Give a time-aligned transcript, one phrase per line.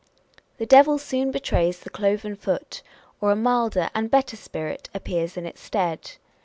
[0.57, 2.81] The Devil soon betrays the cloven foot;
[3.21, 6.13] or a milder and better spirit appears in its stead.